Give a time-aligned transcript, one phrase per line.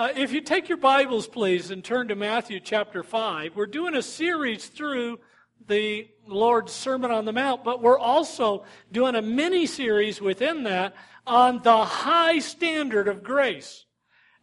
[0.00, 3.94] Uh, if you take your Bibles, please, and turn to Matthew chapter 5, we're doing
[3.94, 5.18] a series through
[5.66, 10.94] the Lord's Sermon on the Mount, but we're also doing a mini series within that
[11.26, 13.84] on the high standard of grace.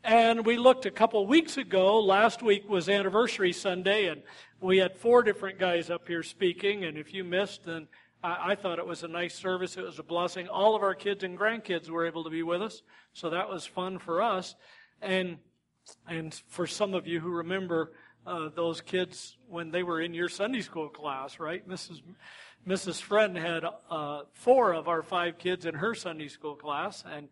[0.04, 4.22] And we looked a couple weeks ago, last week was anniversary Sunday, and
[4.62, 7.88] we had four different guys up here speaking, and if you missed, then
[8.24, 9.76] I, I thought it was a nice service.
[9.76, 10.50] It was a blessing.
[10.50, 12.84] All of our kids and grandkids were able to be with us,
[13.14, 14.54] so that was fun for us.
[15.02, 15.38] And
[16.08, 17.92] and for some of you who remember
[18.26, 21.68] uh, those kids when they were in your Sunday school class, right?
[21.68, 22.02] Mrs.
[22.68, 23.02] Mrs.
[23.02, 27.30] Friend had uh, four of our five kids in her Sunday school class, and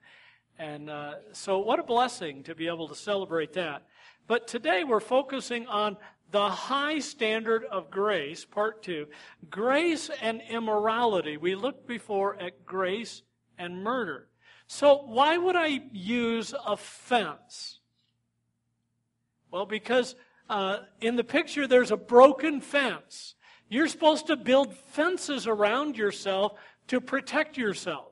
[0.58, 3.84] and uh, so what a blessing to be able to celebrate that.
[4.27, 5.98] But today we're focusing on
[6.32, 9.08] the high standard of grace, part two,
[9.49, 11.38] grace and immorality.
[11.38, 13.22] We looked before at grace
[13.58, 14.27] and murder.
[14.68, 17.80] So why would I use offense?
[19.55, 20.16] Well, because
[20.50, 23.35] uh, in the picture there's a broken fence.
[23.70, 26.55] You're supposed to build fences around yourself
[26.88, 28.12] to protect yourself.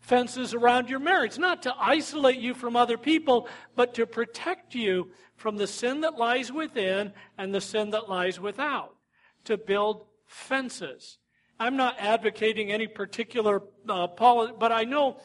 [0.00, 5.12] Fences around your marriage, not to isolate you from other people, but to protect you
[5.36, 8.96] from the sin that lies within and the sin that lies without.
[9.44, 11.18] To build fences.
[11.60, 15.20] I'm not advocating any particular uh, policy, but I know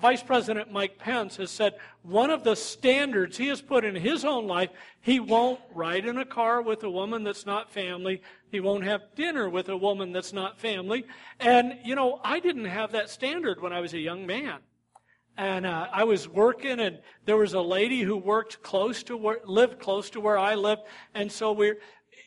[0.00, 4.24] Vice President Mike Pence has said one of the standards he has put in his
[4.24, 8.22] own life, he won't ride in a car with a woman that's not family.
[8.50, 11.04] He won't have dinner with a woman that's not family.
[11.40, 14.60] And, you know, I didn't have that standard when I was a young man.
[15.36, 19.40] And uh, I was working, and there was a lady who worked close to where,
[19.44, 21.74] lived close to where I lived, and so we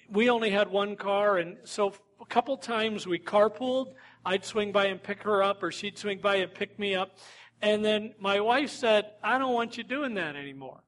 [0.09, 3.93] we only had one car, and so a couple times we carpooled.
[4.27, 7.17] I'd swing by and pick her up, or she'd swing by and pick me up.
[7.61, 10.81] And then my wife said, I don't want you doing that anymore.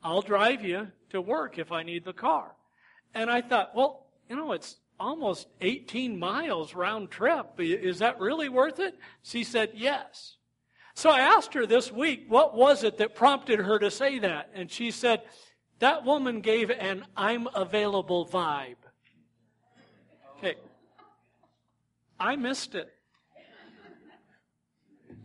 [0.00, 2.52] I'll drive you to work if I need the car.
[3.14, 7.46] And I thought, well, you know, it's almost 18 miles round trip.
[7.58, 8.94] Is that really worth it?
[9.22, 10.36] She said, yes.
[10.94, 14.50] So I asked her this week, what was it that prompted her to say that?
[14.54, 15.22] And she said,
[15.80, 18.76] that woman gave an I'm available vibe.
[20.38, 20.54] Okay.
[22.22, 22.88] I missed it.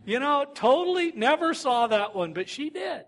[0.04, 3.04] You know, totally never saw that one, but she did.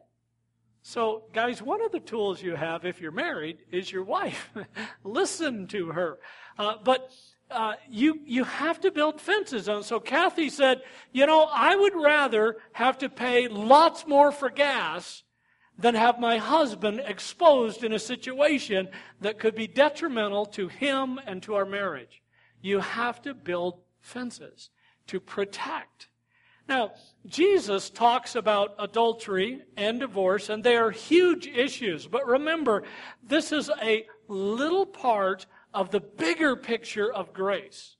[0.82, 4.50] So, guys, one of the tools you have if you're married is your wife.
[5.04, 6.18] Listen to her.
[6.56, 7.10] Uh, but
[7.50, 9.66] uh, you you have to build fences.
[9.66, 14.50] And so Kathy said, you know, I would rather have to pay lots more for
[14.50, 15.24] gas
[15.76, 18.88] than have my husband exposed in a situation
[19.20, 22.22] that could be detrimental to him and to our marriage.
[22.60, 24.71] You have to build fences
[25.06, 26.09] to protect
[26.71, 26.93] now,
[27.26, 32.06] Jesus talks about adultery and divorce, and they are huge issues.
[32.06, 32.84] But remember,
[33.25, 37.97] this is a little part of the bigger picture of grace.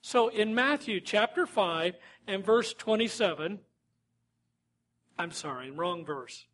[0.00, 1.94] So in Matthew chapter 5
[2.26, 3.60] and verse 27,
[5.16, 6.44] I'm sorry, wrong verse.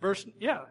[0.00, 0.66] Verse, yeah.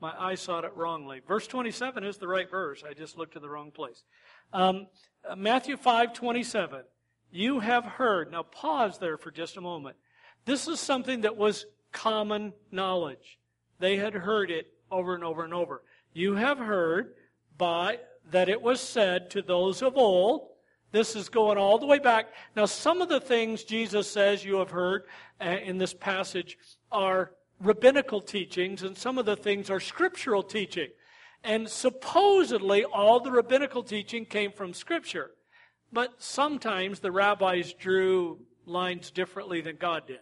[0.00, 1.20] My eye saw it wrongly.
[1.26, 2.84] Verse 27 is the right verse.
[2.88, 4.02] I just looked at the wrong place.
[4.52, 4.86] Um,
[5.28, 6.82] uh, Matthew 5 27.
[7.30, 8.30] You have heard.
[8.30, 9.96] Now pause there for just a moment.
[10.44, 13.38] This is something that was common knowledge.
[13.78, 15.82] They had heard it over and over and over.
[16.12, 17.14] You have heard
[17.58, 17.98] by
[18.30, 20.48] that it was said to those of old.
[20.92, 22.26] This is going all the way back.
[22.54, 25.04] Now, some of the things Jesus says you have heard
[25.40, 26.56] uh, in this passage
[26.90, 30.88] are rabbinical teachings, and some of the things are scriptural teaching.
[31.44, 35.30] And supposedly all the rabbinical teaching came from Scripture.
[35.92, 40.18] But sometimes the rabbis drew lines differently than God did.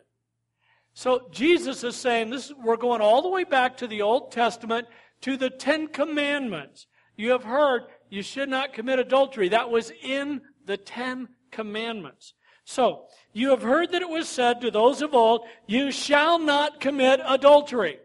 [0.93, 4.87] So Jesus is saying this we're going all the way back to the Old Testament
[5.23, 6.87] to the 10 commandments.
[7.17, 9.49] You have heard you should not commit adultery.
[9.49, 12.35] That was in the 10 commandments.
[12.65, 16.81] So, you have heard that it was said to those of old, you shall not
[16.81, 17.99] commit adultery.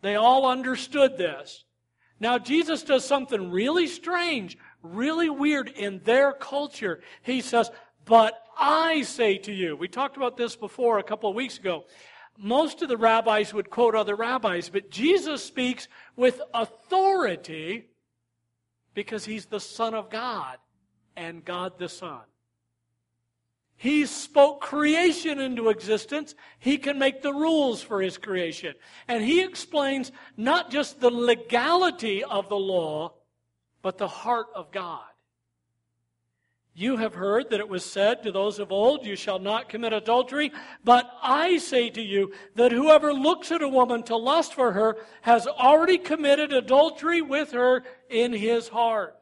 [0.00, 1.64] They all understood this.
[2.18, 7.00] Now, Jesus does something really strange, really weird in their culture.
[7.22, 7.70] He says,
[8.04, 11.84] But I say to you, we talked about this before a couple of weeks ago.
[12.38, 15.86] Most of the rabbis would quote other rabbis, but Jesus speaks
[16.16, 17.90] with authority
[18.94, 20.58] because he's the Son of God
[21.16, 22.20] and God the Son.
[23.82, 26.36] He spoke creation into existence.
[26.60, 28.76] He can make the rules for his creation.
[29.08, 33.14] And he explains not just the legality of the law,
[33.82, 35.02] but the heart of God.
[36.72, 39.92] You have heard that it was said to those of old, You shall not commit
[39.92, 40.52] adultery.
[40.84, 44.96] But I say to you that whoever looks at a woman to lust for her
[45.22, 49.21] has already committed adultery with her in his heart.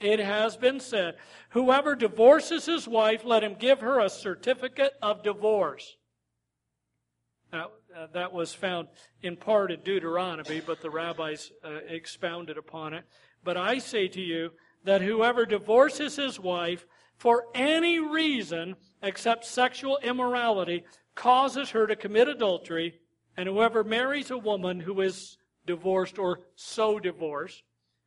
[0.00, 1.16] it has been said,
[1.50, 5.96] Whoever divorces his wife, let him give her a certificate of divorce.
[7.52, 8.88] Now, uh, that was found
[9.22, 13.04] in part in Deuteronomy, but the rabbis uh, expounded upon it.
[13.42, 14.50] But I say to you
[14.84, 16.86] that whoever divorces his wife
[17.16, 23.00] for any reason except sexual immorality causes her to commit adultery,
[23.36, 25.36] and whoever marries a woman who is
[25.66, 27.62] divorced or so divorced,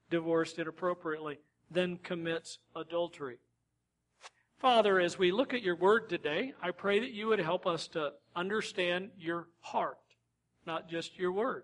[0.10, 1.38] divorced inappropriately,
[1.74, 3.38] then commits adultery.
[4.60, 7.88] Father, as we look at your word today, I pray that you would help us
[7.90, 9.98] to understand your heart,
[10.66, 11.64] not just your word.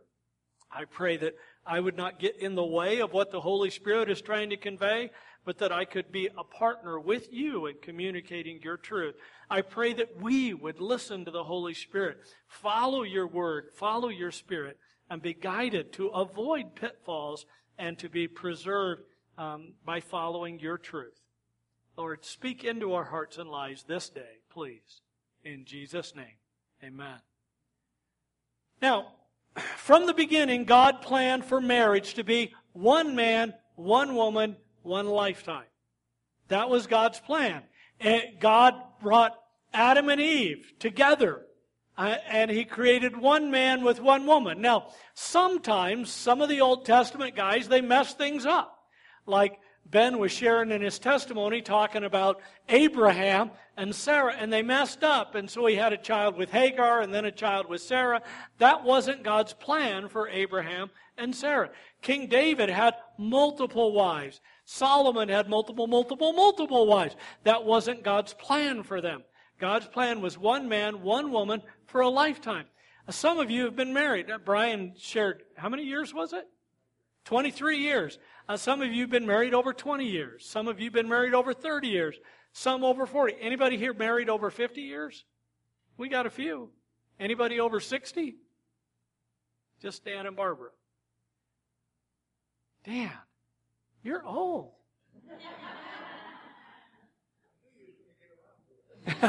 [0.71, 1.35] I pray that
[1.65, 4.57] I would not get in the way of what the Holy Spirit is trying to
[4.57, 5.11] convey,
[5.45, 9.15] but that I could be a partner with you in communicating your truth.
[9.49, 12.17] I pray that we would listen to the Holy Spirit,
[12.47, 14.77] follow your word, follow your spirit,
[15.09, 17.45] and be guided to avoid pitfalls
[17.77, 19.03] and to be preserved
[19.39, 21.21] um, by following your truth.
[21.97, 25.01] Lord, speak into our hearts and lives this day, please.
[25.43, 26.37] In Jesus' name,
[26.83, 27.19] amen.
[28.81, 29.13] Now,
[29.77, 35.65] from the beginning, God planned for marriage to be one man, one woman, one lifetime.
[36.49, 37.63] That was God's plan.
[38.01, 39.37] And God brought
[39.73, 41.45] Adam and Eve together.
[41.97, 44.61] Uh, and he created one man with one woman.
[44.61, 48.78] Now, sometimes some of the Old Testament guys, they mess things up.
[49.29, 55.03] Like Ben was sharing in his testimony talking about Abraham and Sarah, and they messed
[55.03, 55.35] up.
[55.35, 58.21] And so he had a child with Hagar and then a child with Sarah.
[58.57, 61.69] That wasn't God's plan for Abraham and Sarah.
[62.01, 64.41] King David had multiple wives.
[64.65, 67.15] Solomon had multiple, multiple, multiple wives.
[67.43, 69.23] That wasn't God's plan for them.
[69.59, 72.65] God's plan was one man, one woman for a lifetime.
[73.09, 74.27] Some of you have been married.
[74.45, 76.45] Brian shared, how many years was it?
[77.29, 78.17] 23 years.
[78.47, 80.43] Uh, some of you have been married over 20 years.
[80.49, 82.17] Some of you have been married over 30 years.
[82.53, 83.35] Some over 40.
[83.39, 85.25] Anybody here married over 50 years?
[85.95, 86.71] We got a few.
[87.19, 88.35] Anybody over 60?
[89.79, 90.71] Just Dan and Barbara.
[92.83, 93.11] Dan,
[94.01, 94.71] you're old.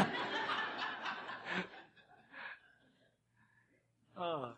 [4.16, 4.52] uh,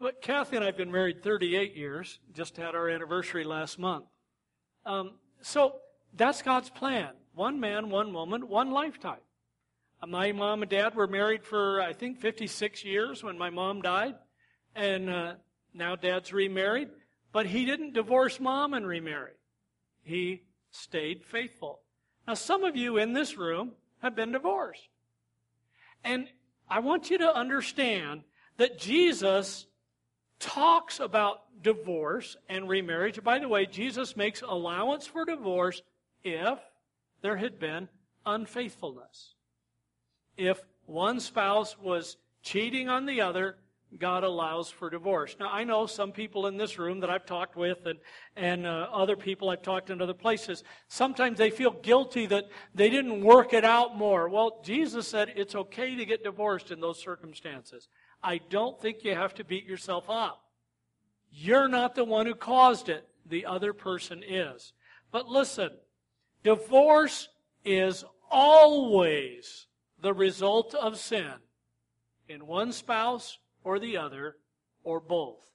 [0.00, 4.04] but Kathy and I have been married 38 years, just had our anniversary last month.
[4.84, 5.76] Um, so
[6.14, 7.10] that's God's plan.
[7.34, 9.20] One man, one woman, one lifetime.
[10.02, 13.82] Uh, my mom and dad were married for, I think, 56 years when my mom
[13.82, 14.14] died.
[14.74, 15.34] And uh,
[15.72, 16.88] now dad's remarried.
[17.32, 19.32] But he didn't divorce mom and remarry.
[20.02, 21.80] He stayed faithful.
[22.26, 23.72] Now, some of you in this room
[24.02, 24.88] have been divorced.
[26.04, 26.28] And
[26.68, 28.22] I want you to understand
[28.56, 29.66] that Jesus
[30.38, 33.22] talks about divorce and remarriage.
[33.22, 35.82] By the way, Jesus makes allowance for divorce
[36.22, 36.58] if
[37.22, 37.88] there had been
[38.24, 39.34] unfaithfulness.
[40.36, 43.56] If one spouse was cheating on the other,
[43.98, 45.36] God allows for divorce.
[45.38, 47.98] Now, I know some people in this room that I've talked with and,
[48.36, 52.90] and uh, other people I've talked in other places, sometimes they feel guilty that they
[52.90, 54.28] didn't work it out more.
[54.28, 57.88] Well, Jesus said it's okay to get divorced in those circumstances.
[58.26, 60.42] I don't think you have to beat yourself up.
[61.30, 64.72] You're not the one who caused it, the other person is.
[65.12, 65.70] But listen,
[66.42, 67.28] divorce
[67.64, 69.68] is always
[70.00, 71.34] the result of sin
[72.28, 74.34] in one spouse or the other
[74.82, 75.48] or both.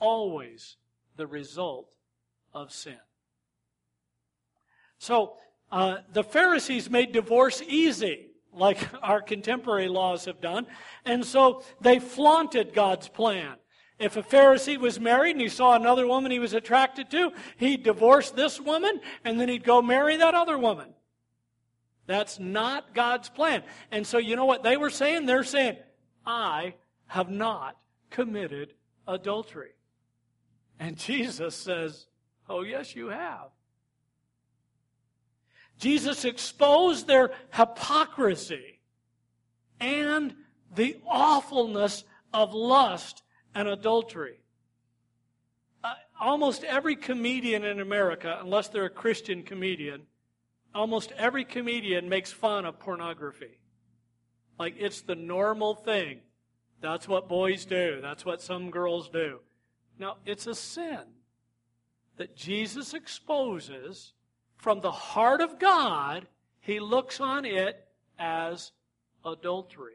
[0.00, 0.78] Always
[1.16, 1.94] the result
[2.52, 2.98] of sin.
[4.98, 5.36] So,
[5.70, 10.66] uh, the Pharisees made divorce easy, like our contemporary laws have done,
[11.04, 13.56] and so they flaunted God's plan.
[13.98, 17.82] If a Pharisee was married and he saw another woman he was attracted to, he'd
[17.82, 20.94] divorce this woman and then he'd go marry that other woman.
[22.06, 23.64] That's not God's plan.
[23.90, 25.26] And so you know what they were saying?
[25.26, 25.78] They're saying,
[26.24, 26.74] I
[27.08, 27.76] have not
[28.10, 28.74] committed
[29.06, 29.72] adultery.
[30.78, 32.06] And Jesus says,
[32.48, 33.50] Oh, yes, you have.
[35.78, 38.80] Jesus exposed their hypocrisy
[39.80, 40.34] and
[40.74, 43.22] the awfulness of lust
[43.54, 44.40] and adultery.
[45.82, 50.02] Uh, almost every comedian in America, unless they're a Christian comedian,
[50.74, 53.60] almost every comedian makes fun of pornography.
[54.58, 56.20] Like it's the normal thing.
[56.80, 58.00] That's what boys do.
[58.02, 59.38] That's what some girls do.
[59.98, 61.00] Now, it's a sin
[62.16, 64.12] that Jesus exposes
[64.58, 66.26] from the heart of God.
[66.60, 67.82] He looks on it
[68.18, 68.72] as
[69.24, 69.94] adultery.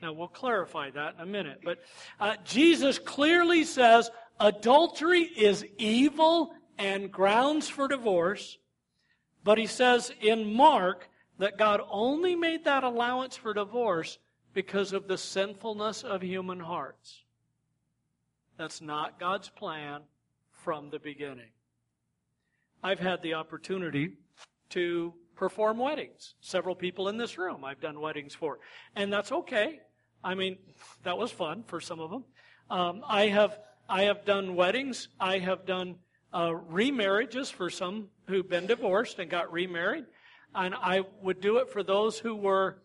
[0.00, 1.60] Now, we'll clarify that in a minute.
[1.62, 1.78] But
[2.18, 8.56] uh, Jesus clearly says adultery is evil and grounds for divorce.
[9.44, 14.18] But he says in Mark that God only made that allowance for divorce
[14.54, 17.24] because of the sinfulness of human hearts.
[18.56, 20.02] That's not God's plan
[20.50, 21.50] from the beginning.
[22.82, 24.14] I've had the opportunity
[24.70, 26.34] to perform weddings.
[26.40, 28.58] Several people in this room I've done weddings for.
[28.94, 29.80] And that's okay.
[30.22, 30.58] I mean,
[31.02, 32.24] that was fun for some of them.
[32.68, 33.58] Um, I have
[33.88, 35.08] I have done weddings.
[35.18, 35.96] I have done
[36.32, 40.04] uh, remarriages for some who've been divorced and got remarried,
[40.54, 42.82] and I would do it for those who were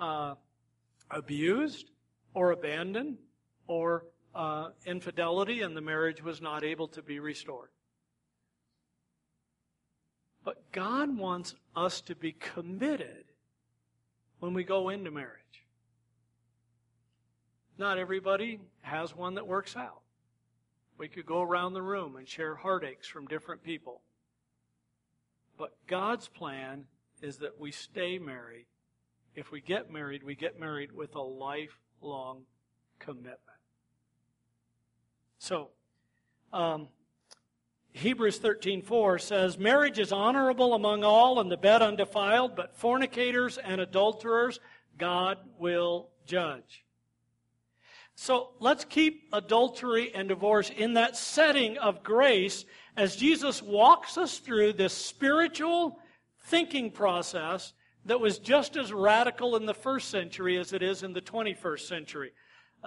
[0.00, 0.36] uh,
[1.10, 1.90] abused
[2.32, 3.18] or abandoned
[3.66, 7.68] or uh, infidelity, and the marriage was not able to be restored.
[10.48, 13.26] But God wants us to be committed
[14.38, 15.66] when we go into marriage.
[17.76, 20.00] Not everybody has one that works out.
[20.96, 24.00] We could go around the room and share heartaches from different people.
[25.58, 26.84] But God's plan
[27.20, 28.64] is that we stay married.
[29.34, 32.44] If we get married, we get married with a lifelong
[32.98, 33.38] commitment.
[35.38, 35.68] So,
[36.54, 36.88] um,
[37.98, 43.80] Hebrews 13:4 says, "Marriage is honorable among all, and the bed undefiled, but fornicators and
[43.80, 44.60] adulterers
[44.96, 46.84] God will judge."
[48.14, 52.64] So let's keep adultery and divorce in that setting of grace
[52.96, 56.00] as Jesus walks us through this spiritual
[56.40, 57.74] thinking process
[58.04, 61.86] that was just as radical in the first century as it is in the 21st
[61.86, 62.32] century.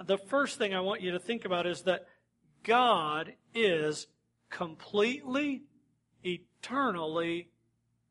[0.02, 2.06] The first thing I want you to think about is that
[2.62, 4.06] God is
[4.52, 5.62] completely,
[6.22, 7.48] eternally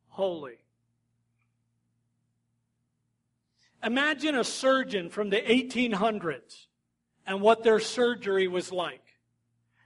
[0.09, 0.57] holy.
[3.83, 6.65] Imagine a surgeon from the 1800s
[7.25, 9.03] and what their surgery was like.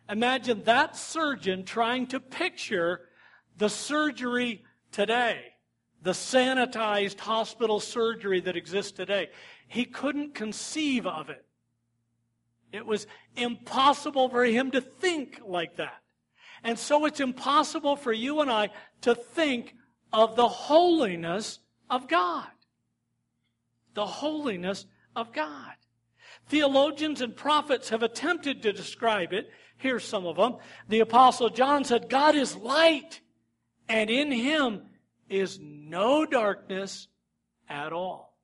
[0.09, 3.09] Imagine that surgeon trying to picture
[3.57, 5.41] the surgery today,
[6.01, 9.29] the sanitized hospital surgery that exists today.
[9.67, 11.45] He couldn't conceive of it.
[12.71, 16.01] It was impossible for him to think like that.
[16.63, 18.69] And so it's impossible for you and I
[19.01, 19.75] to think
[20.11, 21.59] of the holiness
[21.89, 22.47] of God.
[23.93, 24.85] The holiness
[25.15, 25.73] of God.
[26.47, 29.49] Theologians and prophets have attempted to describe it.
[29.77, 30.57] Here's some of them.
[30.89, 33.21] The Apostle John said, God is light,
[33.89, 34.83] and in him
[35.29, 37.07] is no darkness
[37.67, 38.37] at all.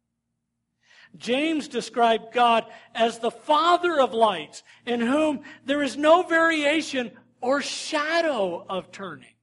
[1.18, 2.66] James described God
[2.96, 9.34] as the Father of lights, in whom there is no variation or shadow of turning.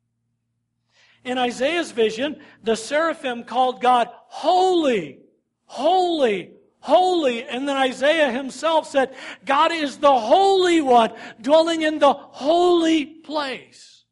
[1.25, 5.19] In Isaiah's vision, the seraphim called God holy,
[5.67, 7.45] holy, holy.
[7.45, 9.15] And then Isaiah himself said,
[9.45, 14.05] God is the Holy One dwelling in the holy place.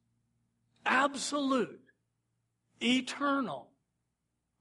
[0.85, 1.81] Absolute,
[2.83, 3.71] eternal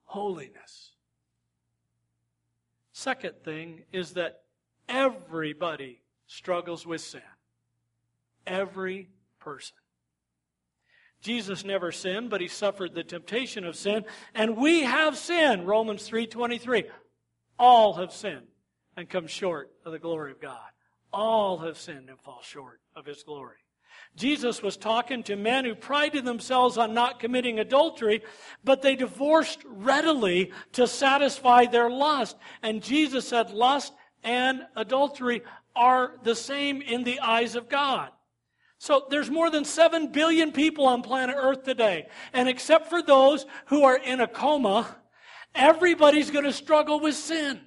[0.05, 0.91] holiness.
[2.94, 4.44] Second thing is that
[4.88, 7.22] everybody struggles with sin.
[8.48, 9.10] Every
[9.46, 9.78] person.
[11.22, 15.68] Jesus never sinned, but he suffered the temptation of sin, and we have sinned.
[15.68, 16.84] Romans 3:23.
[17.58, 18.48] All have sinned
[18.98, 20.70] and come short of the glory of God.
[21.14, 23.58] All have sinned and fall short of his glory.
[24.16, 28.22] Jesus was talking to men who prided themselves on not committing adultery,
[28.64, 32.38] but they divorced readily to satisfy their lust.
[32.62, 35.44] And Jesus said lust and adultery
[35.75, 38.12] are the same in the eyes of God.
[38.86, 42.08] So there's more than 7 billion people on planet Earth today.
[42.34, 44.96] And except for those who are in a coma,
[45.56, 47.62] Everybody's going to struggle with sin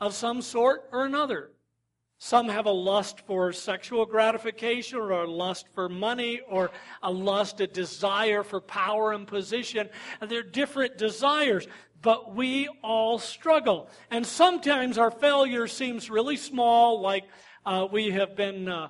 [0.00, 1.50] of some sort or another.
[2.18, 6.70] Some have a lust for sexual gratification or a lust for money or
[7.02, 9.88] a lust, a desire for power and position.
[10.20, 11.66] And they're different desires,
[12.00, 13.90] but we all struggle.
[14.12, 17.24] And sometimes our failure seems really small, like
[17.66, 18.88] uh, we have been uh,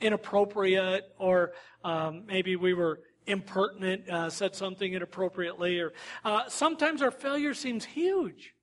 [0.00, 1.52] inappropriate or
[1.84, 5.92] um, maybe we were impertinent, uh, said something inappropriately, or
[6.24, 8.54] uh, sometimes our failure seems huge.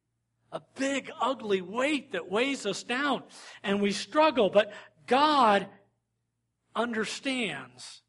[0.51, 3.23] A big, ugly weight that weighs us down,
[3.63, 4.49] and we struggle.
[4.49, 4.71] But
[5.07, 5.67] God
[6.75, 8.01] understands.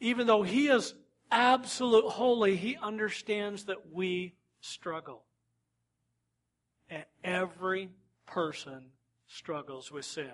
[0.00, 0.94] Even though He is
[1.30, 5.24] absolute holy, He understands that we struggle.
[6.90, 7.90] And every
[8.26, 8.90] person
[9.26, 10.32] struggles with sin.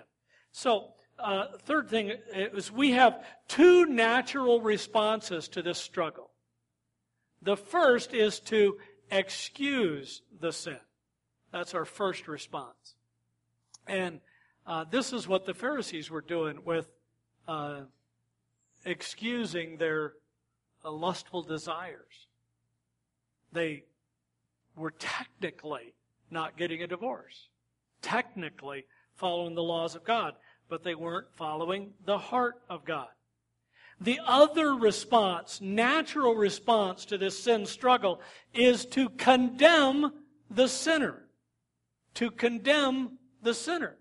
[0.51, 0.93] So,
[1.23, 6.29] uh, third thing is we have two natural responses to this struggle.
[7.41, 8.77] The first is to
[9.09, 10.79] excuse the sin.
[11.51, 12.95] That's our first response.
[13.87, 14.19] And
[14.67, 16.87] uh, this is what the Pharisees were doing with
[17.47, 17.81] uh,
[18.85, 20.13] excusing their
[20.83, 22.27] uh, lustful desires.
[23.51, 23.83] They
[24.75, 25.93] were technically
[26.31, 27.47] not getting a divorce,
[28.01, 30.33] technically following the laws of God
[30.73, 33.05] but they weren't following the heart of God.
[34.01, 38.21] The other response, natural response to this sin struggle,
[38.55, 40.11] is to condemn
[40.49, 41.27] the sinner.
[42.15, 43.97] To condemn the sinner.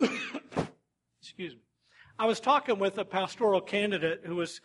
[0.00, 1.60] Excuse me.
[2.18, 4.62] I was talking with a pastoral candidate who was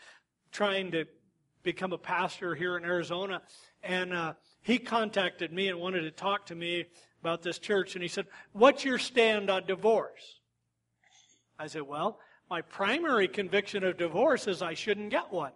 [0.53, 1.03] trying to
[1.61, 3.41] become a pastor here in Arizona,
[3.83, 6.85] and uh, he contacted me and wanted to talk to me
[7.21, 10.39] about this church, and he said, What's your stand on divorce?
[11.57, 15.51] I said, Well, my primary conviction of divorce is I shouldn't get one.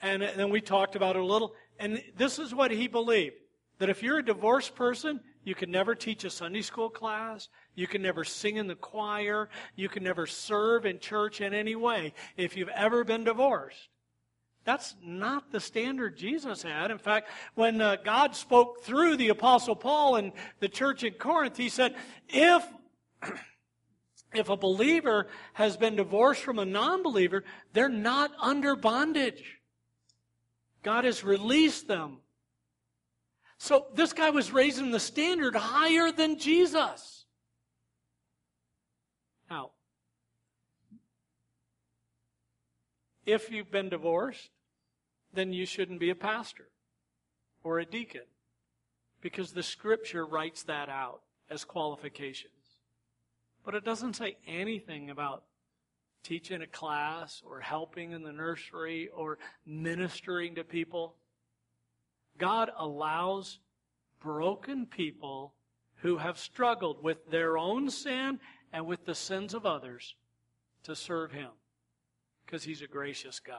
[0.00, 3.36] And then we talked about it a little, and this is what he believed
[3.78, 7.48] that if you're a divorced person, you can never teach a Sunday school class.
[7.74, 9.48] You can never sing in the choir.
[9.74, 13.88] You can never serve in church in any way if you've ever been divorced.
[14.64, 16.90] That's not the standard Jesus had.
[16.90, 21.56] In fact, when uh, God spoke through the Apostle Paul and the church in Corinth,
[21.56, 21.96] he said,
[22.28, 22.64] if,
[24.34, 27.42] if a believer has been divorced from a non believer,
[27.72, 29.58] they're not under bondage.
[30.82, 32.18] God has released them.
[33.58, 37.24] So this guy was raising the standard higher than Jesus.
[39.48, 39.70] Now,
[43.26, 44.50] if you've been divorced,
[45.32, 46.68] then you shouldn't be a pastor
[47.62, 48.22] or a deacon
[49.20, 52.52] because the scripture writes that out as qualifications.
[53.64, 55.44] But it doesn't say anything about
[56.24, 61.14] teaching a class or helping in the nursery or ministering to people.
[62.38, 63.58] God allows
[64.20, 65.54] broken people
[65.96, 68.40] who have struggled with their own sin
[68.72, 70.14] and with the sins of others
[70.84, 71.50] to serve Him
[72.52, 73.56] because He's a gracious God.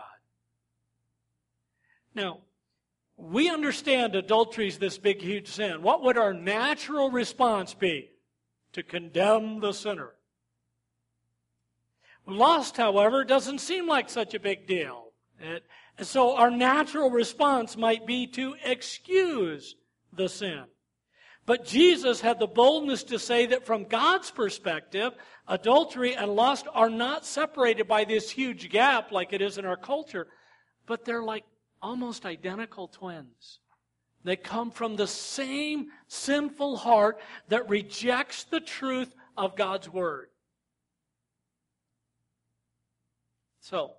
[2.14, 2.42] Now,
[3.18, 5.82] we understand adultery is this big, huge sin.
[5.82, 8.12] What would our natural response be?
[8.74, 10.12] To condemn the sinner.
[12.28, 15.06] Lust, however, doesn't seem like such a big deal.
[15.40, 15.64] It,
[16.02, 19.76] so our natural response might be to excuse
[20.16, 20.66] the sin.
[21.48, 25.14] But Jesus had the boldness to say that from God's perspective,
[25.48, 29.78] adultery and lust are not separated by this huge gap like it is in our
[29.78, 30.28] culture,
[30.86, 31.44] but they're like
[31.82, 33.60] almost identical twins.
[34.24, 40.30] They come from the same sinful heart that rejects the truth of God's Word.
[43.60, 43.94] So,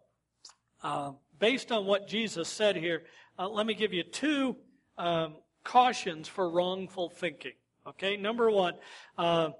[0.82, 3.02] uh, based on what Jesus said here,
[3.38, 4.56] uh, let me give you two
[4.96, 7.52] um, cautions for wrongful thinking.
[7.86, 8.74] Okay, number one,
[9.18, 9.50] uh,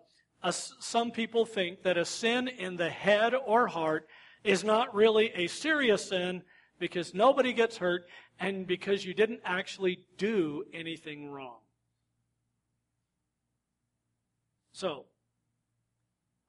[0.53, 4.07] some people think that a sin in the head or heart
[4.43, 6.43] is not really a serious sin
[6.79, 8.07] because nobody gets hurt
[8.39, 11.59] and because you didn't actually do anything wrong.
[14.73, 15.05] So,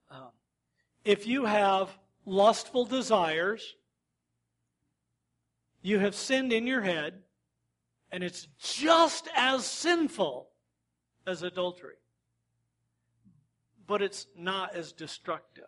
[0.09, 0.31] um,
[1.03, 3.75] if you have lustful desires,
[5.83, 7.21] you have sinned in your head,
[8.11, 10.49] and it's just as sinful
[11.27, 11.95] as adultery.
[13.87, 15.65] But it's not as destructive.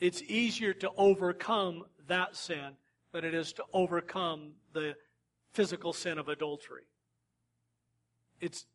[0.00, 2.72] It's easier to overcome that sin
[3.12, 4.96] than it is to overcome the
[5.52, 6.84] physical sin of adultery.
[8.40, 8.66] It's,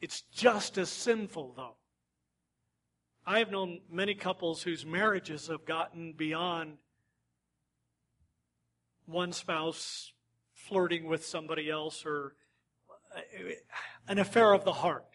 [0.00, 1.76] it's just as sinful, though.
[3.26, 6.76] I have known many couples whose marriages have gotten beyond
[9.06, 10.12] one spouse
[10.52, 12.34] flirting with somebody else or
[13.16, 13.20] uh,
[14.08, 15.06] an affair of the heart,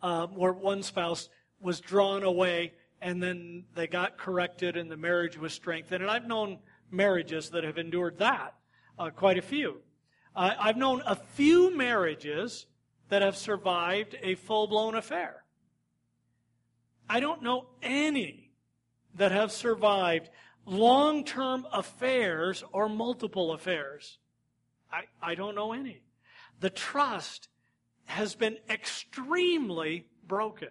[0.00, 1.28] um, where one spouse
[1.62, 6.02] was drawn away and then they got corrected and the marriage was strengthened.
[6.02, 6.58] And I've known
[6.90, 8.54] marriages that have endured that,
[8.98, 9.80] uh, quite a few.
[10.34, 12.66] Uh, I've known a few marriages
[13.08, 15.44] that have survived a full blown affair.
[17.08, 18.52] I don't know any
[19.16, 20.30] that have survived
[20.64, 24.18] long term affairs or multiple affairs?
[24.90, 26.02] I, I don't know any.
[26.60, 27.48] The trust
[28.04, 30.68] has been extremely broken.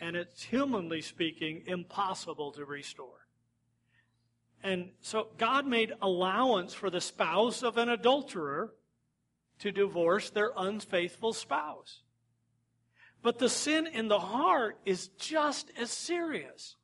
[0.00, 3.26] And it's, humanly speaking, impossible to restore.
[4.62, 8.72] And so God made allowance for the spouse of an adulterer
[9.60, 12.00] to divorce their unfaithful spouse.
[13.22, 16.76] But the sin in the heart is just as serious.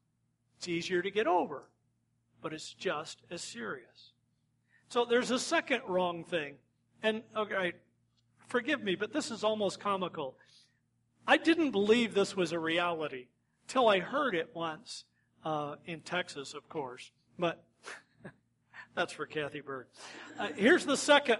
[0.59, 1.65] It's easier to get over,
[2.43, 4.13] but it's just as serious.
[4.89, 6.57] So there's a second wrong thing.
[7.03, 7.73] And, okay,
[8.49, 10.37] forgive me, but this is almost comical.
[11.27, 13.27] I didn't believe this was a reality
[13.67, 15.05] till I heard it once
[15.45, 17.11] uh, in Texas, of course.
[17.39, 17.65] But
[18.95, 19.87] that's for Kathy Bird.
[20.39, 21.39] Uh, here's the second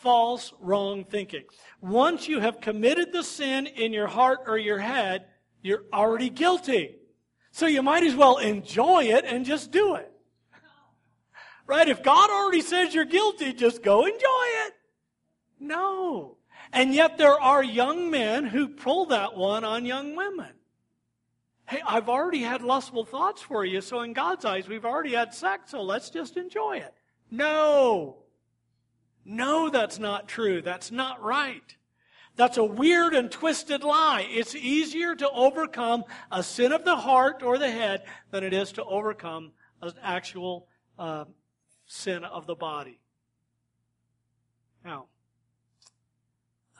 [0.00, 1.44] false, wrong thinking.
[1.80, 5.26] Once you have committed the sin in your heart or your head,
[5.62, 6.96] you're already guilty.
[7.52, 10.10] So you might as well enjoy it and just do it.
[11.66, 11.88] Right?
[11.88, 14.16] If God already says you're guilty, just go enjoy
[14.66, 14.72] it.
[15.60, 16.36] No.
[16.72, 20.52] And yet there are young men who pull that one on young women.
[21.68, 25.34] Hey, I've already had lustful thoughts for you, so in God's eyes, we've already had
[25.34, 26.94] sex, so let's just enjoy it.
[27.30, 28.24] No.
[29.24, 30.62] No, that's not true.
[30.62, 31.76] That's not right.
[32.36, 34.26] That's a weird and twisted lie.
[34.28, 38.72] It's easier to overcome a sin of the heart or the head than it is
[38.72, 39.52] to overcome
[39.82, 40.66] an actual
[40.98, 41.24] uh,
[41.86, 42.98] sin of the body.
[44.84, 45.06] Now,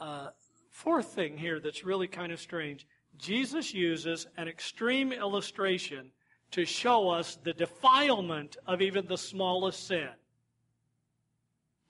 [0.00, 0.28] uh,
[0.70, 2.86] fourth thing here that's really kind of strange
[3.18, 6.10] Jesus uses an extreme illustration
[6.52, 10.08] to show us the defilement of even the smallest sin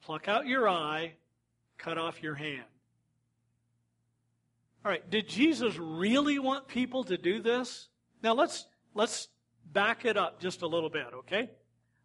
[0.03, 1.13] pluck out your eye,
[1.79, 2.65] cut off your hand.
[4.85, 7.89] All right, did Jesus really want people to do this?
[8.23, 9.29] Now let's let's
[9.73, 11.51] back it up just a little bit, okay?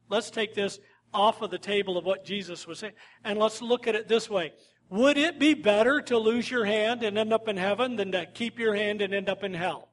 [0.09, 0.79] Let's take this
[1.13, 4.29] off of the table of what Jesus was saying and let's look at it this
[4.29, 4.53] way.
[4.89, 8.25] Would it be better to lose your hand and end up in heaven than to
[8.25, 9.89] keep your hand and end up in hell?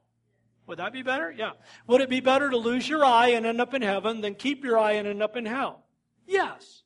[0.67, 1.31] Would that be better?
[1.31, 1.51] Yeah.
[1.87, 4.63] Would it be better to lose your eye and end up in heaven than keep
[4.63, 5.83] your eye and end up in hell?
[6.25, 6.83] Yes.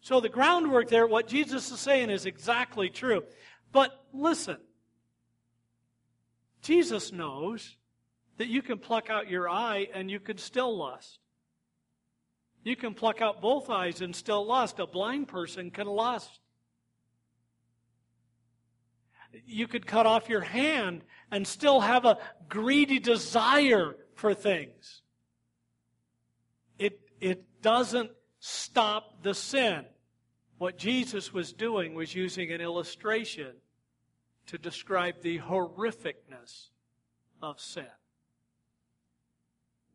[0.00, 3.22] So the groundwork there, what Jesus is saying is exactly true.
[3.72, 4.56] But listen,
[6.62, 7.76] Jesus knows
[8.38, 11.18] that you can pluck out your eye and you can still lust.
[12.64, 14.78] You can pluck out both eyes and still lust.
[14.78, 16.39] A blind person can lust.
[19.46, 25.02] You could cut off your hand and still have a greedy desire for things.
[26.78, 29.84] It, it doesn't stop the sin.
[30.58, 33.52] What Jesus was doing was using an illustration
[34.46, 36.70] to describe the horrificness
[37.40, 37.86] of sin.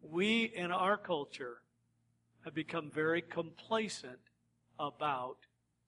[0.02, 1.62] We in our culture
[2.46, 4.20] have become very complacent
[4.80, 5.38] about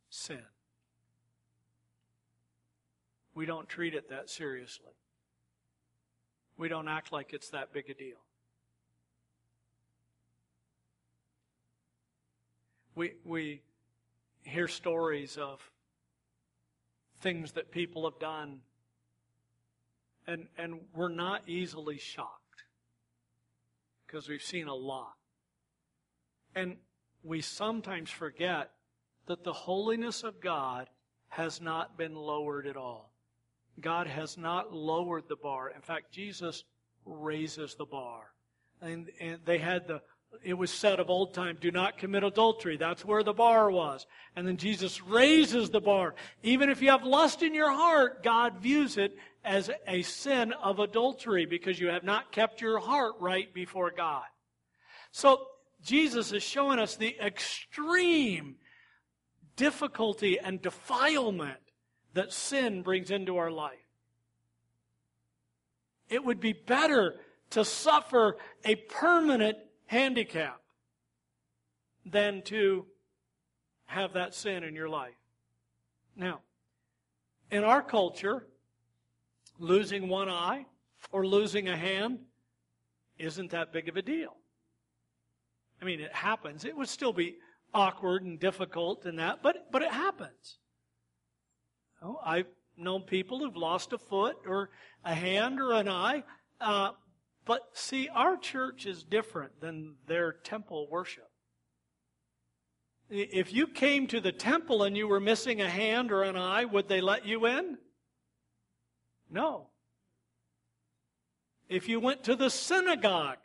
[0.09, 0.43] sin.
[3.37, 4.93] We don't treat it that seriously.
[6.57, 8.17] We don't act like it's that big a deal.
[12.95, 13.61] We, we
[14.41, 15.61] hear stories of
[17.21, 18.61] things that people have done,
[20.25, 22.63] and, and we're not easily shocked
[24.07, 25.13] because we've seen a lot.
[26.55, 26.77] And
[27.21, 28.71] we sometimes forget
[29.27, 30.89] that the holiness of God
[31.27, 33.13] has not been lowered at all.
[33.79, 35.69] God has not lowered the bar.
[35.69, 36.63] In fact, Jesus
[37.05, 38.31] raises the bar.
[38.81, 40.01] And, and they had the
[40.43, 42.77] it was said of old time, do not commit adultery.
[42.77, 44.05] That's where the bar was.
[44.35, 46.15] And then Jesus raises the bar.
[46.43, 50.79] Even if you have lust in your heart, God views it as a sin of
[50.79, 54.23] adultery because you have not kept your heart right before God.
[55.11, 55.45] So
[55.81, 58.57] Jesus is showing us the extreme
[59.55, 61.59] difficulty and defilement
[62.17, 63.77] that sin brings into our life.
[66.09, 67.15] It would be better
[67.51, 70.59] to suffer a permanent handicap
[72.05, 72.87] than to
[73.85, 75.13] have that sin in your life.
[76.15, 76.39] Now,
[77.51, 78.47] in our culture,
[79.59, 80.65] losing one eye
[81.11, 82.19] or losing a hand
[83.19, 84.35] isn't that big of a deal.
[85.79, 86.65] I mean, it happens.
[86.65, 87.37] It would still be
[87.75, 90.57] awkward and difficult and that, but, but it happens.
[92.01, 94.69] Oh, I've known people who've lost a foot or
[95.03, 96.23] a hand or an eye.
[96.61, 96.91] Uh,
[97.45, 101.29] but see, our church is different than their temple worship.
[103.09, 106.65] If you came to the temple and you were missing a hand or an eye,
[106.65, 107.77] would they let you in?
[109.29, 109.69] No.
[111.69, 113.37] If you went to the synagogue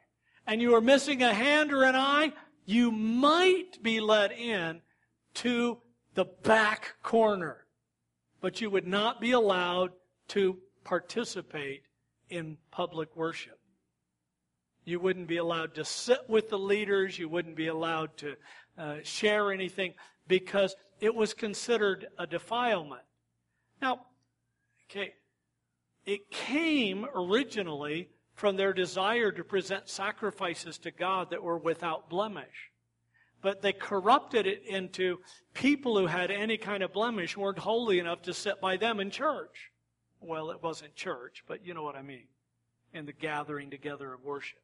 [0.47, 2.33] and you were missing a hand or an eye,
[2.65, 4.81] you might be let in
[5.35, 5.79] to
[6.15, 7.65] the back corner.
[8.43, 9.93] But you would not be allowed
[10.29, 11.85] to participate
[12.29, 13.59] in public worship.
[14.85, 17.19] You wouldn't be allowed to sit with the leaders.
[17.19, 18.35] You wouldn't be allowed to
[18.77, 19.95] uh, share anything
[20.27, 23.03] because it was considered a defilement.
[23.81, 24.07] Now,
[24.91, 25.15] okay,
[26.05, 32.72] it came originally from their desire to present sacrifices to God that were without blemish.
[33.43, 35.19] But they corrupted it into
[35.53, 39.11] people who had any kind of blemish weren't holy enough to sit by them in
[39.11, 39.71] church.
[40.21, 42.29] Well, it wasn't church, but you know what I mean.
[42.95, 44.61] In the gathering together of worship.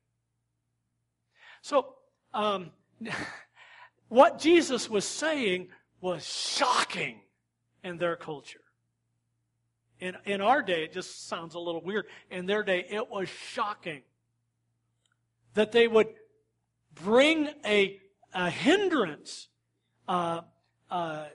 [1.62, 1.94] So,
[2.32, 2.70] um,
[4.08, 5.68] what Jesus was saying
[6.00, 7.20] was shocking
[7.82, 8.60] in their culture.
[10.00, 12.06] In, in our day, it just sounds a little weird.
[12.30, 14.02] In their day, it was shocking
[15.54, 16.08] that they would
[16.94, 18.00] bring a,
[18.34, 19.48] a hindrance
[20.06, 20.42] uh,
[20.90, 21.26] uh,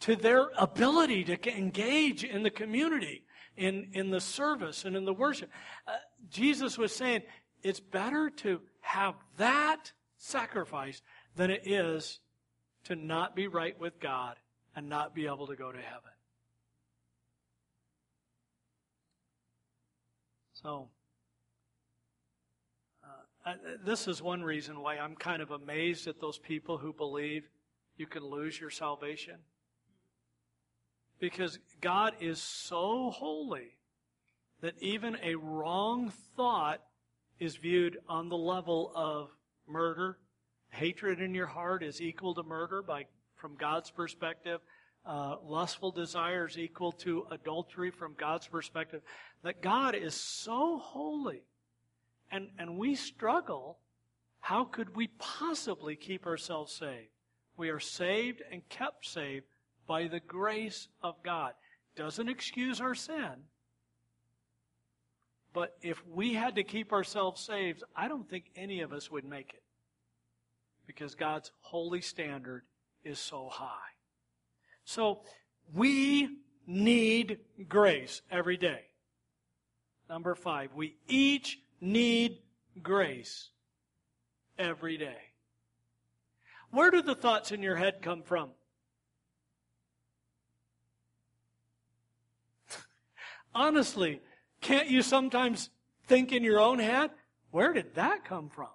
[0.00, 3.24] to their ability to engage in the community,
[3.56, 5.50] in, in the service, and in the worship.
[5.86, 5.92] Uh,
[6.30, 7.22] Jesus was saying
[7.62, 11.02] it's better to have that sacrifice
[11.36, 12.20] than it is
[12.84, 14.36] to not be right with God
[14.74, 16.10] and not be able to go to heaven.
[20.62, 20.88] So,
[23.44, 27.48] uh, this is one reason why I'm kind of amazed at those people who believe
[27.96, 29.36] you can lose your salvation.
[31.18, 33.76] Because God is so holy
[34.60, 36.80] that even a wrong thought
[37.38, 39.30] is viewed on the level of
[39.66, 40.18] murder.
[40.70, 44.60] Hatred in your heart is equal to murder by, from God's perspective.
[45.04, 49.00] Uh, lustful desires equal to adultery from God's perspective.
[49.42, 51.42] That God is so holy
[52.30, 53.78] and, and we struggle.
[54.40, 57.10] How could we possibly keep ourselves saved?
[57.56, 59.44] We are saved and kept saved
[59.86, 61.52] by the grace of God.
[61.96, 63.44] Doesn't excuse our sin.
[65.52, 69.24] But if we had to keep ourselves saved, I don't think any of us would
[69.24, 69.62] make it.
[70.86, 72.62] Because God's holy standard
[73.04, 73.90] is so high.
[74.84, 75.22] So
[75.74, 76.28] we
[76.66, 77.38] need
[77.68, 78.82] grace every day.
[80.08, 82.38] Number five, we each need
[82.82, 83.50] grace
[84.58, 85.16] every day.
[86.70, 88.50] Where do the thoughts in your head come from?
[93.54, 94.20] Honestly,
[94.60, 95.70] can't you sometimes
[96.06, 97.10] think in your own head,
[97.50, 98.68] where did that come from?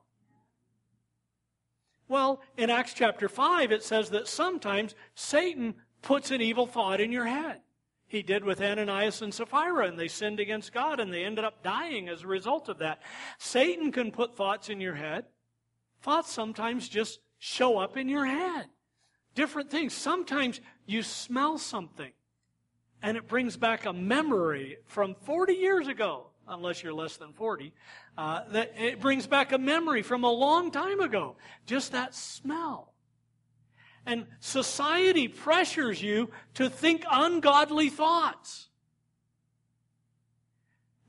[2.07, 7.11] Well, in Acts chapter 5, it says that sometimes Satan puts an evil thought in
[7.11, 7.61] your head.
[8.07, 11.63] He did with Ananias and Sapphira, and they sinned against God, and they ended up
[11.63, 13.01] dying as a result of that.
[13.39, 15.25] Satan can put thoughts in your head.
[16.01, 18.67] Thoughts sometimes just show up in your head.
[19.33, 19.93] Different things.
[19.93, 22.11] Sometimes you smell something,
[23.01, 27.73] and it brings back a memory from 40 years ago, unless you're less than 40.
[28.17, 31.35] Uh, that it brings back a memory from a long time ago.
[31.65, 32.94] Just that smell.
[34.05, 38.69] And society pressures you to think ungodly thoughts.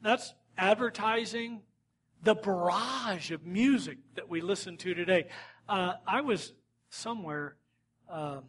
[0.02, 1.62] That's advertising,
[2.22, 5.26] the barrage of music that we listen to today.
[5.68, 6.52] Uh, I was
[6.90, 7.56] somewhere.
[8.10, 8.40] Uh,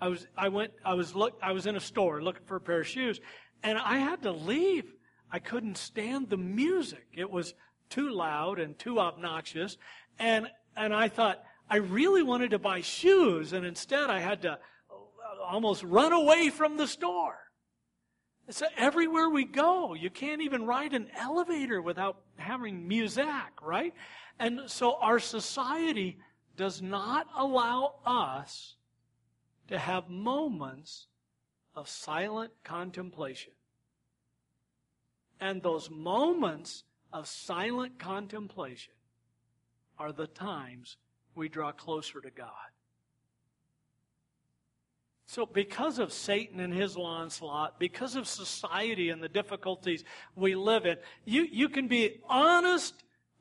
[0.00, 0.26] I was.
[0.36, 0.72] I went.
[0.84, 1.14] I was.
[1.14, 1.38] Look.
[1.42, 3.20] I was in a store looking for a pair of shoes,
[3.62, 4.92] and I had to leave.
[5.30, 7.06] I couldn't stand the music.
[7.12, 7.54] It was
[7.90, 9.76] too loud and too obnoxious,
[10.18, 14.52] and and I thought I really wanted to buy shoes, and instead I had to
[14.52, 17.38] uh, almost run away from the store.
[18.50, 23.26] So everywhere we go, you can't even ride an elevator without having music,
[23.62, 23.94] right?
[24.38, 26.18] And so our society
[26.56, 28.76] does not allow us
[29.68, 31.06] to have moments
[31.74, 33.52] of silent contemplation.
[35.40, 38.92] And those moments of silent contemplation
[39.98, 40.98] are the times
[41.34, 42.50] we draw closer to God.
[45.26, 50.04] So, because of Satan and his onslaught, because of society and the difficulties
[50.36, 52.94] we live in, you, you can be honest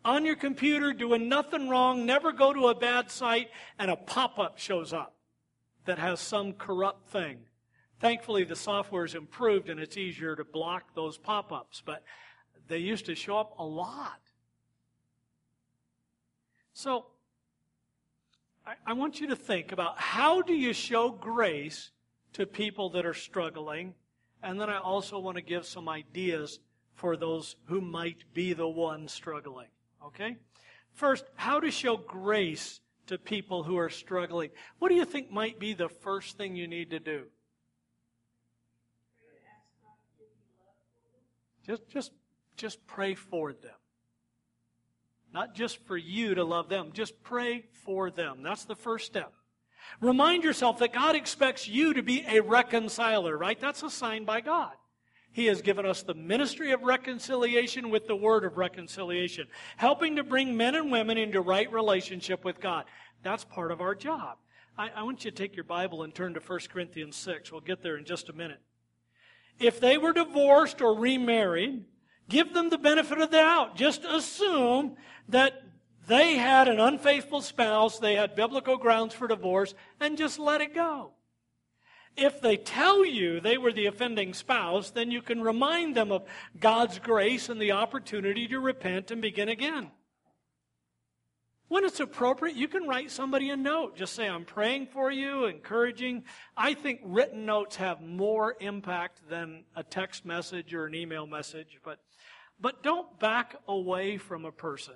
[0.06, 4.40] on your computer, doing nothing wrong, never go to a bad site, and a pop
[4.40, 5.16] up shows up
[5.86, 7.38] that has some corrupt thing.
[8.00, 12.04] Thankfully, the software is improved and it's easier to block those pop ups, but
[12.68, 14.20] they used to show up a lot.
[16.74, 17.06] So,
[18.66, 21.92] I, I want you to think about how do you show grace
[22.34, 23.94] to people that are struggling?
[24.42, 26.60] And then I also want to give some ideas
[26.96, 29.68] for those who might be the one struggling.
[30.06, 30.38] Okay?
[30.94, 34.50] First, how to show grace to people who are struggling.
[34.80, 37.24] What do you think might be the first thing you need to do?
[41.66, 42.12] Just, just,
[42.58, 43.72] just pray for them.
[45.34, 48.44] Not just for you to love them, just pray for them.
[48.44, 49.34] That's the first step.
[50.00, 53.60] Remind yourself that God expects you to be a reconciler, right?
[53.60, 54.74] That's a sign by God.
[55.32, 60.24] He has given us the ministry of reconciliation with the word of reconciliation, helping to
[60.24, 62.86] bring men and women into right relationship with God.
[63.24, 64.38] That's part of our job.
[64.78, 67.52] I, I want you to take your Bible and turn to 1 Corinthians 6.
[67.52, 68.60] We'll get there in just a minute.
[69.60, 71.84] If they were divorced or remarried,
[72.30, 73.76] give them the benefit of the doubt.
[73.76, 74.96] Just assume
[75.30, 75.62] that
[76.08, 80.76] they had an unfaithful spouse, they had biblical grounds for divorce, and just let it
[80.76, 81.12] go.
[82.16, 86.26] If they tell you they were the offending spouse, then you can remind them of
[86.60, 89.92] God's grace and the opportunity to repent and begin again.
[91.70, 93.96] When it's appropriate, you can write somebody a note.
[93.96, 96.26] Just say, I'm praying for you, encouraging.
[96.56, 101.80] I think written notes have more impact than a text message or an email message,
[101.84, 101.98] but,
[102.64, 104.96] but don't back away from a person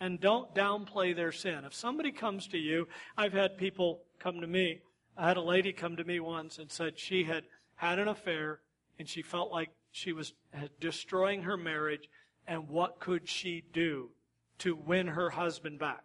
[0.00, 1.64] and don't downplay their sin.
[1.64, 4.80] If somebody comes to you, I've had people come to me.
[5.16, 7.44] I had a lady come to me once and said she had
[7.76, 8.58] had an affair
[8.98, 10.34] and she felt like she was
[10.80, 12.08] destroying her marriage
[12.48, 14.10] and what could she do
[14.58, 16.02] to win her husband back?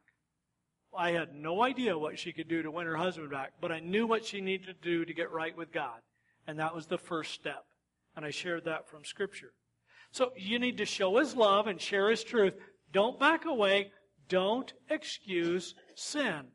[0.95, 3.79] I had no idea what she could do to win her husband back, but I
[3.79, 6.01] knew what she needed to do to get right with God.
[6.45, 7.65] And that was the first step.
[8.15, 9.51] And I shared that from Scripture.
[10.15, 12.55] So you need to show His love and share His truth.
[12.93, 13.91] Don't back away.
[14.29, 16.45] Don't excuse sin.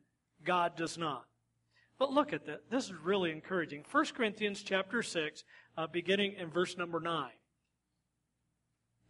[0.43, 1.25] God does not.
[1.99, 2.71] But look at that.
[2.71, 3.85] This is really encouraging.
[3.91, 5.43] 1 Corinthians chapter 6,
[5.77, 7.29] uh, beginning in verse number 9.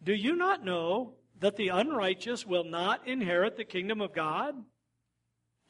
[0.04, 4.54] Do you not know that the unrighteous will not inherit the kingdom of God?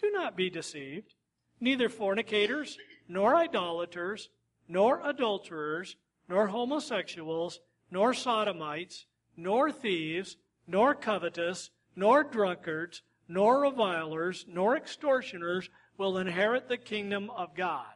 [0.01, 1.13] Do not be deceived.
[1.59, 4.29] Neither fornicators, nor idolaters,
[4.67, 7.59] nor adulterers, nor homosexuals,
[7.91, 16.77] nor sodomites, nor thieves, nor covetous, nor drunkards, nor revilers, nor extortioners will inherit the
[16.77, 17.93] kingdom of God.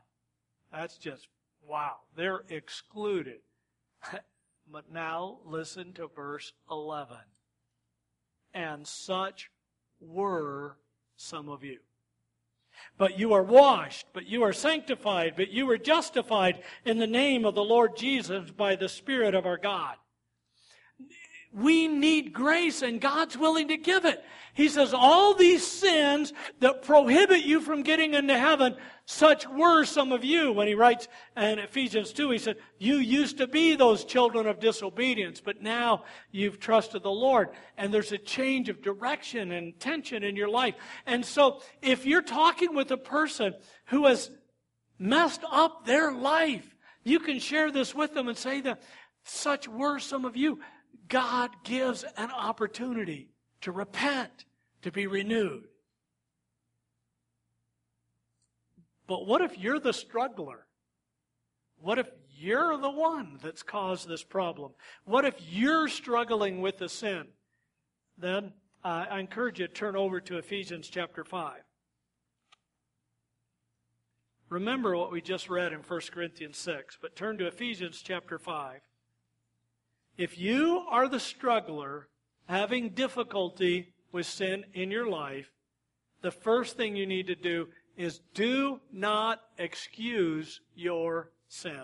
[0.72, 1.28] That's just,
[1.68, 1.96] wow.
[2.16, 3.40] They're excluded.
[4.72, 7.18] but now listen to verse 11.
[8.54, 9.50] And such
[10.00, 10.78] were
[11.16, 11.80] some of you.
[12.98, 17.46] But you are washed, but you are sanctified, but you are justified in the name
[17.46, 19.96] of the Lord Jesus by the Spirit of our God.
[21.56, 24.22] We need grace and God's willing to give it.
[24.54, 30.12] He says, all these sins that prohibit you from getting into heaven, such were some
[30.12, 30.52] of you.
[30.52, 34.60] When he writes in Ephesians 2, he said, you used to be those children of
[34.60, 37.50] disobedience, but now you've trusted the Lord.
[37.78, 40.76] And there's a change of direction and tension in your life.
[41.06, 43.54] And so if you're talking with a person
[43.86, 44.30] who has
[45.00, 48.82] messed up their life, you can share this with them and say that
[49.24, 50.60] such were some of you.
[51.08, 53.30] God gives an opportunity
[53.62, 54.46] to repent,
[54.82, 55.66] to be renewed.
[59.08, 60.66] But what if you're the struggler?
[61.78, 64.72] What if you're the one that's caused this problem?
[65.04, 67.28] What if you're struggling with the sin?
[68.18, 71.62] Then uh, I encourage you to turn over to Ephesians chapter 5.
[74.50, 78.80] Remember what we just read in 1 Corinthians 6, but turn to Ephesians chapter 5.
[80.18, 82.08] If you are the struggler
[82.48, 85.52] having difficulty with sin in your life,
[86.22, 91.84] the first thing you need to do is do not excuse your sin.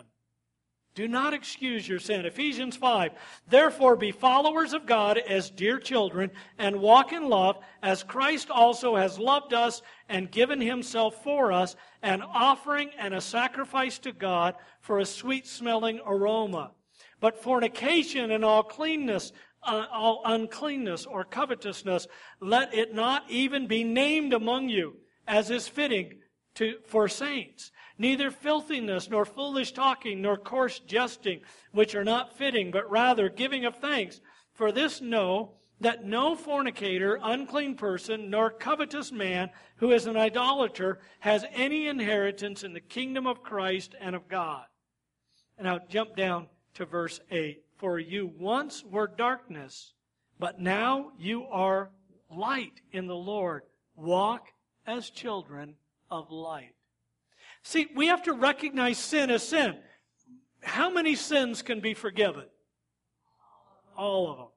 [0.93, 2.25] Do not excuse your sin.
[2.25, 3.11] Ephesians 5.
[3.47, 8.97] Therefore be followers of God as dear children and walk in love as Christ also
[8.97, 14.55] has loved us and given himself for us, an offering and a sacrifice to God
[14.81, 16.71] for a sweet smelling aroma.
[17.21, 19.31] But fornication and all cleanness,
[19.63, 22.07] uh, all uncleanness or covetousness,
[22.41, 24.95] let it not even be named among you,
[25.27, 26.19] as is fitting
[26.55, 27.71] to, for saints.
[27.97, 31.41] Neither filthiness, nor foolish talking, nor coarse jesting,
[31.71, 34.19] which are not fitting, but rather giving of thanks.
[34.55, 40.99] For this know that no fornicator, unclean person, nor covetous man who is an idolater
[41.19, 44.63] has any inheritance in the kingdom of Christ and of God.
[45.57, 47.63] And now jump down to verse 8.
[47.77, 49.93] For you once were darkness,
[50.39, 51.89] but now you are
[52.29, 53.63] light in the Lord.
[53.95, 54.47] Walk
[54.85, 55.75] as children
[56.09, 56.75] of light.
[57.63, 59.77] See, we have to recognize sin as sin.
[60.63, 62.45] How many sins can be forgiven?
[63.97, 64.47] All of them.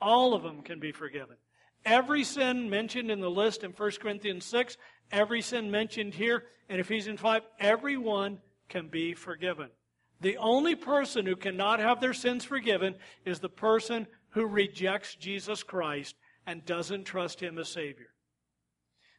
[0.00, 1.36] All of them can be forgiven.
[1.84, 4.76] Every sin mentioned in the list in 1 Corinthians 6,
[5.12, 9.70] every sin mentioned here in Ephesians 5, everyone can be forgiven.
[10.20, 12.94] The only person who cannot have their sins forgiven
[13.24, 18.08] is the person who rejects Jesus Christ and doesn't trust Him as Savior.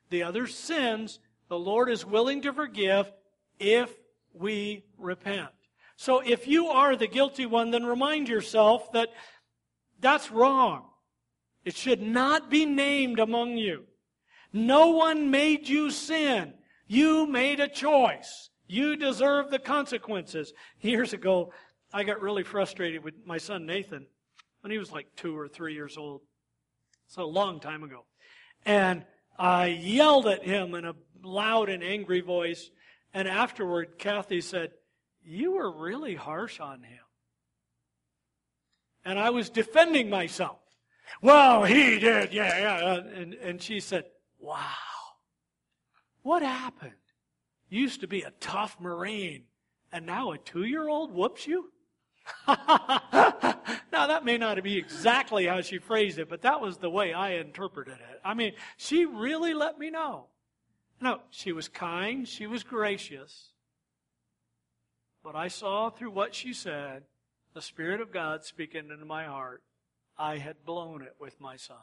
[0.09, 1.19] The other sins
[1.49, 3.11] the Lord is willing to forgive
[3.59, 3.91] if
[4.33, 5.49] we repent.
[5.95, 9.09] So if you are the guilty one, then remind yourself that
[9.99, 10.85] that's wrong.
[11.65, 13.85] It should not be named among you.
[14.53, 16.53] No one made you sin.
[16.87, 18.49] You made a choice.
[18.67, 20.53] You deserve the consequences.
[20.81, 21.53] Years ago,
[21.93, 24.07] I got really frustrated with my son Nathan
[24.61, 26.21] when he was like two or three years old.
[27.07, 28.05] So a long time ago.
[28.65, 29.05] And
[29.39, 30.93] I yelled at him in a
[31.23, 32.69] loud and angry voice.
[33.13, 34.71] And afterward, Kathy said,
[35.23, 36.99] You were really harsh on him.
[39.05, 40.59] And I was defending myself.
[41.21, 42.95] Well, he did, yeah, yeah.
[42.95, 44.03] And, and she said,
[44.37, 44.65] Wow.
[46.23, 46.91] What happened?
[47.69, 49.43] Used to be a tough Marine,
[49.91, 51.71] and now a two year old whoops you?
[52.47, 52.57] now,
[53.91, 57.35] that may not be exactly how she phrased it, but that was the way I
[57.35, 58.21] interpreted it.
[58.23, 60.25] I mean, she really let me know.
[60.99, 63.49] No, she was kind, she was gracious.
[65.23, 67.03] But I saw through what she said
[67.53, 69.63] the Spirit of God speaking into my heart.
[70.17, 71.77] I had blown it with my son.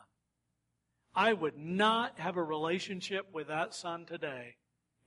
[1.14, 4.57] I would not have a relationship with that son today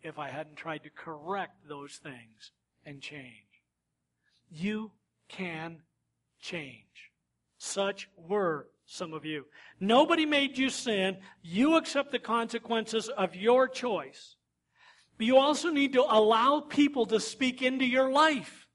[0.02, 2.52] if I hadn't tried to correct those things
[2.86, 3.62] and change.
[4.50, 4.92] You
[5.28, 5.82] can
[6.40, 7.12] change.
[7.58, 9.46] Such were some of you.
[9.80, 11.18] Nobody made you sin.
[11.42, 14.36] You accept the consequences of your choice.
[15.18, 18.68] But you also need to allow people to speak into your life.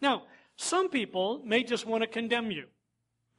[0.00, 0.24] Now,
[0.56, 2.66] some people may just want to condemn you.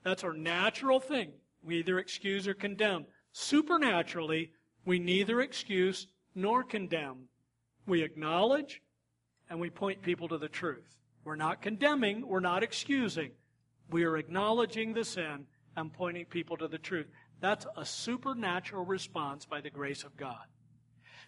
[0.03, 1.31] That's our natural thing.
[1.61, 3.05] We either excuse or condemn.
[3.33, 4.51] Supernaturally,
[4.85, 7.27] we neither excuse nor condemn.
[7.85, 8.81] We acknowledge
[9.49, 10.97] and we point people to the truth.
[11.23, 13.31] We're not condemning, we're not excusing.
[13.89, 17.07] We are acknowledging the sin and pointing people to the truth.
[17.39, 20.45] That's a supernatural response by the grace of God.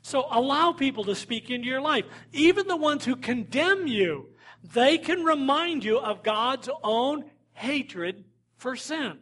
[0.02, 2.06] So allow people to speak into your life.
[2.32, 4.30] Even the ones who condemn you,
[4.74, 8.26] they can remind you of God's own hatred
[8.58, 9.20] for sin.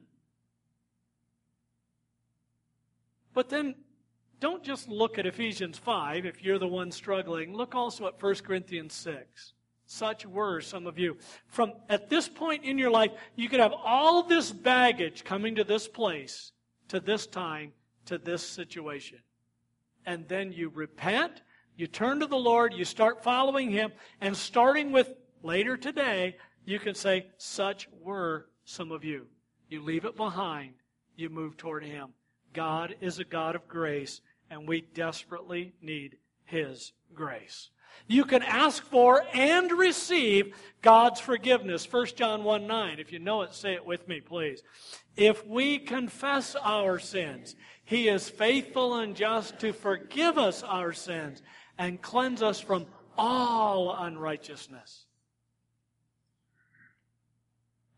[3.34, 3.76] But then
[4.40, 7.54] don't just look at Ephesians 5 if you're the one struggling.
[7.54, 9.54] Look also at 1 Corinthians 6.
[9.86, 11.18] Such were some of you.
[11.48, 15.64] From at this point in your life, you could have all this baggage coming to
[15.64, 16.52] this place,
[16.90, 17.74] to this time,
[18.06, 19.18] to this situation.
[20.06, 21.42] And then you repent,
[21.76, 26.80] you turn to the Lord, you start following Him, and starting with later today, you
[26.80, 29.26] can say, Such were some of you.
[29.70, 30.74] You leave it behind,
[31.16, 32.10] you move toward Him.
[32.54, 37.70] God is a God of grace, and we desperately need His grace.
[38.08, 41.92] You can ask for and receive God's forgiveness.
[41.92, 43.00] 1 John 1 9.
[43.00, 44.64] If you know it, say it with me, please.
[45.16, 51.42] If we confess our sins, He is faithful and just to forgive us our sins
[51.78, 52.86] and cleanse us from
[53.18, 55.06] all unrighteousness.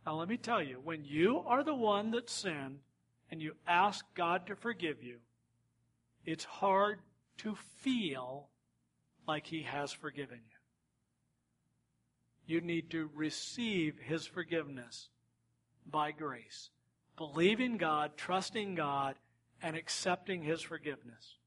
[0.06, 2.80] Now, let me tell you, when you are the one that sinned
[3.30, 5.18] and you ask God to forgive you,
[6.26, 7.00] it's hard
[7.40, 8.50] to feel
[9.28, 10.40] like He has forgiven
[12.48, 12.56] you.
[12.56, 15.10] You need to receive His forgiveness
[15.86, 16.70] by grace,
[17.18, 19.16] believing God, trusting God,
[19.62, 21.38] and accepting His forgiveness.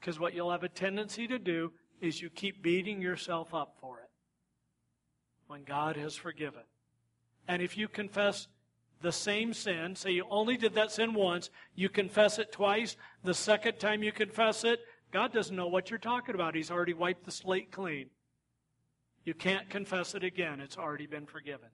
[0.00, 4.00] Because what you'll have a tendency to do is you keep beating yourself up for
[4.00, 4.10] it
[5.46, 6.62] when God has forgiven.
[7.48, 8.48] And if you confess
[9.02, 13.34] the same sin, say you only did that sin once, you confess it twice, the
[13.34, 14.80] second time you confess it,
[15.12, 16.54] God doesn't know what you're talking about.
[16.54, 18.10] He's already wiped the slate clean.
[19.24, 21.68] You can't confess it again, it's already been forgiven.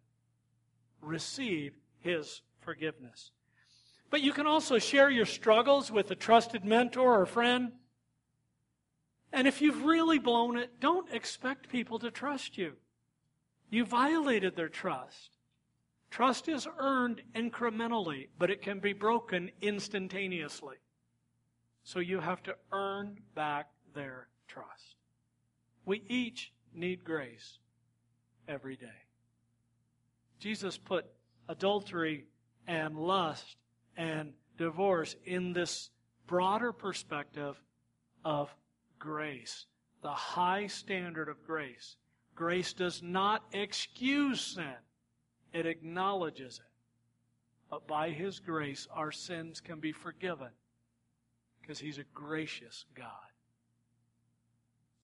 [1.01, 3.31] Receive His forgiveness.
[4.11, 7.73] But you can also share your struggles with a trusted mentor or friend.
[9.33, 12.75] And if you've really blown it, don't expect people to trust you.
[13.71, 15.31] You violated their trust.
[16.13, 20.77] Trust is earned incrementally, but it can be broken instantaneously.
[21.85, 24.97] So you have to earn back their trust.
[25.87, 27.59] We each need grace
[28.47, 29.09] every day.
[30.39, 31.07] Jesus put
[31.49, 32.27] adultery
[32.67, 33.57] and lust
[33.97, 35.89] and divorce in this
[36.27, 37.59] broader perspective
[38.23, 38.55] of
[38.99, 39.65] grace,
[40.03, 41.97] the high standard of grace.
[42.35, 44.77] Grace does not excuse sin,
[45.53, 46.71] it acknowledges it.
[47.71, 50.51] But by His grace, our sins can be forgiven
[51.61, 53.32] because He's a gracious God.